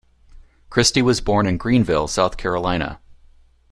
Christie 0.71 1.03
was 1.03 1.21
born 1.21 1.45
in 1.45 1.57
Greenville, 1.57 2.07
South 2.07 2.35
Carolina. 2.35 2.99